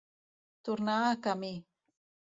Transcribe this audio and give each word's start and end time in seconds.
Tornar 0.69 0.95
a 1.11 1.15
camí. 1.27 1.53